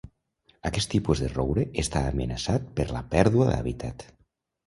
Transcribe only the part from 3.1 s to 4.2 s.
pèrdua d'hàbitat.